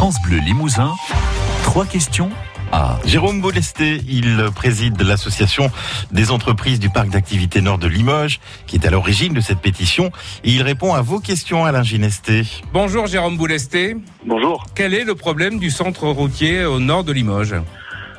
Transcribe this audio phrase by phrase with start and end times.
[0.00, 0.94] France Bleu Limousin,
[1.62, 2.30] trois questions
[2.72, 5.70] à Jérôme Bolesté, il préside l'association
[6.10, 10.10] des entreprises du parc d'activités nord de Limoges, qui est à l'origine de cette pétition,
[10.42, 12.44] et il répond à vos questions, Alain Ginesté.
[12.72, 13.94] Bonjour Jérôme Boulesté.
[14.24, 14.64] Bonjour.
[14.74, 17.56] Quel est le problème du centre routier au nord de Limoges?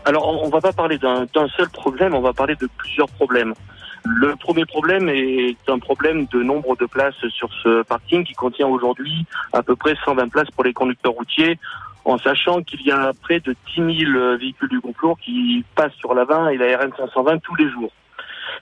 [0.06, 1.26] Alors, on va pas parler d'un
[1.58, 3.56] seul problème, on va parler de plusieurs problèmes.
[4.04, 8.68] Le premier problème est un problème de nombre de places sur ce parking qui contient
[8.68, 11.60] aujourd'hui à peu près 120 places pour les conducteurs routiers,
[12.06, 16.16] en sachant qu'il y a près de 10 000 véhicules du groupe qui passent sur
[16.16, 17.92] la 20 et la RN 520 tous les jours.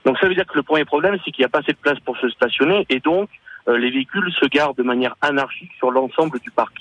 [0.05, 1.77] Donc ça veut dire que le premier problème, c'est qu'il n'y a pas assez de
[1.77, 3.29] place pour se stationner et donc
[3.67, 6.73] euh, les véhicules se garent de manière anarchique sur l'ensemble du parc.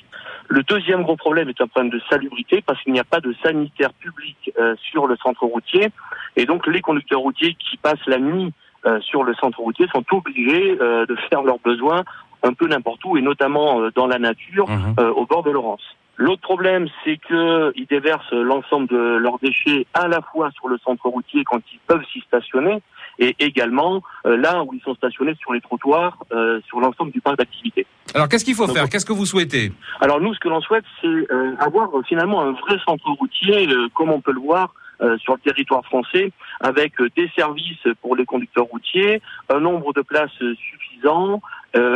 [0.48, 3.34] Le deuxième gros problème est un problème de salubrité parce qu'il n'y a pas de
[3.42, 5.90] sanitaire public euh, sur le centre routier
[6.36, 8.52] et donc les conducteurs routiers qui passent la nuit
[8.86, 12.04] euh, sur le centre routier sont obligés euh, de faire leurs besoins
[12.42, 14.66] un peu n'importe où et notamment euh, dans la nature
[14.98, 15.82] euh, au bord de Laurence.
[16.16, 20.76] L'autre problème, c'est que ils déversent l'ensemble de leurs déchets à la fois sur le
[20.78, 22.82] centre routier quand ils peuvent s'y stationner
[23.20, 27.20] et également euh, là où ils sont stationnés sur les trottoirs, euh, sur l'ensemble du
[27.20, 27.86] parc d'activités.
[28.14, 29.70] Alors qu'est-ce qu'il faut Donc, faire Qu'est-ce que vous souhaitez?
[30.00, 33.88] Alors nous, ce que l'on souhaite, c'est euh, avoir finalement un vrai centre routier, euh,
[33.94, 34.74] comme on peut le voir
[35.18, 40.02] sur le territoire français, avec euh, des services pour les conducteurs routiers, un nombre de
[40.02, 41.38] places euh, suffisant euh,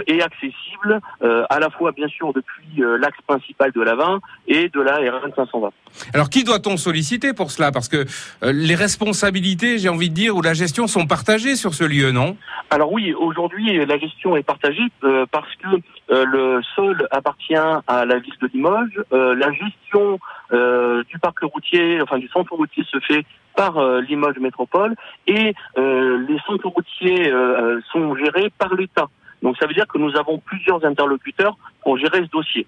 [0.07, 4.21] et accessible, euh, à la fois bien sûr depuis euh, l'axe principal de la 20
[4.49, 5.71] et de la RN 520.
[6.15, 7.73] Alors qui doit-on solliciter pour cela?
[7.73, 8.05] Parce que
[8.43, 12.13] euh, les responsabilités, j'ai envie de dire, ou la gestion sont partagées sur ce lieu,
[12.13, 12.37] non?
[12.71, 15.69] Alors oui, aujourd'hui, la gestion est partagée euh, parce que
[16.11, 19.01] euh, le sol appartient à la ville de Limoges.
[19.13, 20.19] Euh, la gestion
[20.53, 23.25] euh, du parc routier, enfin du centre routier, se fait
[23.57, 24.95] par euh, Limoges Métropole
[25.27, 29.09] et euh, les centres routiers euh, euh, sont gérés par l'État.
[29.43, 32.67] Donc ça veut dire que nous avons plusieurs interlocuteurs pour gérer ce dossier.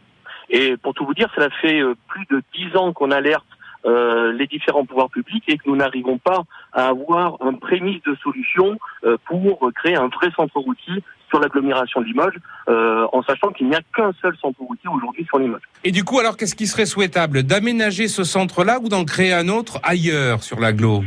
[0.51, 3.47] Et pour tout vous dire, cela fait euh, plus de dix ans qu'on alerte
[3.87, 8.17] euh, les différents pouvoirs publics et que nous n'arrivons pas à avoir un prémisse de
[8.23, 13.69] solution euh, pour créer un vrai centre routier sur l'agglomération de Limoges, en sachant qu'il
[13.69, 15.63] n'y a qu'un seul centre routier aujourd'hui sur Limoges.
[15.83, 17.43] Et du coup, alors qu'est-ce qui serait souhaitable?
[17.43, 21.03] D'aménager ce centre-là ou d'en créer un autre ailleurs sur l'agglo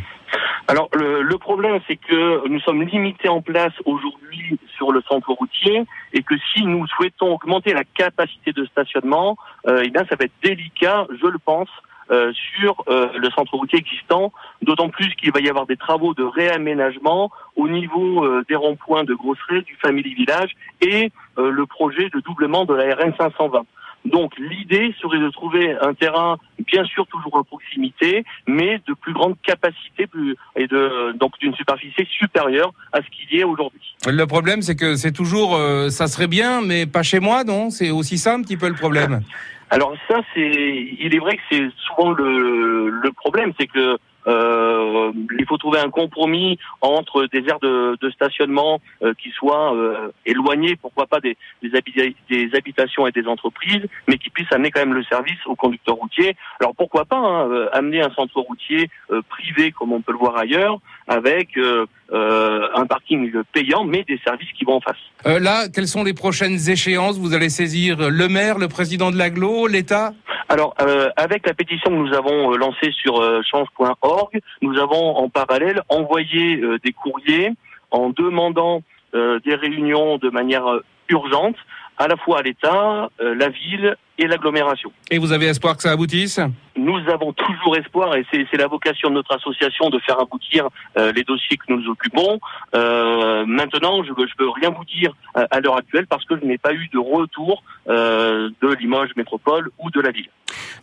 [0.67, 5.85] Alors le, problème, c'est que nous sommes limités en place aujourd'hui sur le centre routier
[6.11, 10.25] et que si nous souhaitons augmenter la capacité de stationnement, euh, eh bien ça va
[10.25, 11.69] être délicat, je le pense,
[12.09, 16.13] euh, sur euh, le centre routier existant, d'autant plus qu'il va y avoir des travaux
[16.13, 22.09] de réaménagement au niveau euh, des ronds-points de Grosseray, du Family Village et le projet
[22.09, 23.65] de doublement de la RN 520.
[24.11, 29.13] Donc l'idée serait de trouver un terrain, bien sûr toujours à proximité, mais de plus
[29.13, 33.95] grande capacité plus, et de donc d'une superficie supérieure à ce qu'il y est aujourd'hui.
[34.07, 37.69] Le problème, c'est que c'est toujours, euh, ça serait bien, mais pas chez moi, non?
[37.69, 39.21] C'est aussi ça un petit peu le problème.
[39.69, 45.11] Alors ça, c'est, il est vrai que c'est souvent le, le problème, c'est que euh,
[45.39, 50.11] il faut trouver un compromis entre des aires de, de stationnement euh, qui soient euh,
[50.25, 54.71] éloignées, pourquoi pas des, des, habita- des habitations et des entreprises, mais qui puissent amener
[54.71, 56.35] quand même le service aux conducteurs routiers.
[56.59, 60.17] Alors pourquoi pas hein, euh, amener un centre routier euh, privé comme on peut le
[60.17, 64.97] voir ailleurs, avec euh, un parking payant, mais des services qui vont en face.
[65.25, 67.17] Là, quelles sont les prochaines échéances?
[67.17, 70.13] Vous allez saisir le maire, le président de l'agglo, l'État?
[70.49, 75.17] Alors, euh, avec la pétition que nous avons euh, lancée sur euh, change.org, nous avons
[75.17, 77.51] en parallèle envoyé euh, des courriers
[77.91, 78.81] en demandant
[79.13, 81.55] des réunions de manière euh, urgente,
[81.97, 84.91] à la fois à l'État, euh, la ville et l'agglomération.
[85.11, 86.39] Et vous avez espoir que ça aboutisse?
[86.75, 91.11] Nous avons toujours espoir, et c'est la vocation de notre association de faire aboutir euh,
[91.11, 92.39] les dossiers que nous occupons.
[92.75, 96.45] Euh, maintenant, je ne peux rien vous dire euh, à l'heure actuelle parce que je
[96.45, 100.29] n'ai pas eu de retour euh, de Limoges Métropole ou de la ville.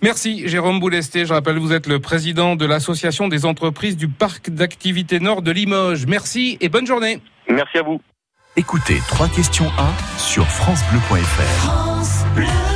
[0.03, 1.25] Merci Jérôme Boulesté.
[1.25, 5.53] Je rappelle, vous êtes le président de l'association des entreprises du parc d'activités nord de
[5.53, 6.06] Limoges.
[6.06, 7.21] Merci et bonne journée.
[7.49, 8.01] Merci à vous.
[8.57, 11.65] Écoutez trois questions 1 sur francebleu.fr.
[11.65, 12.74] France Bleu.